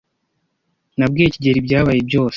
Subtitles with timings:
[0.97, 2.29] Nabwiye kigeli ibyabaye byose.